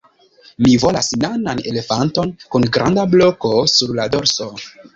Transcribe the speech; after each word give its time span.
Mi 0.67 0.71
volas 0.83 1.09
nanan 1.23 1.61
elefanton 1.73 2.33
kun 2.55 2.67
granda 2.79 3.07
bloko 3.13 3.55
sur 3.77 3.97
la 4.01 4.11
dorso 4.17 4.53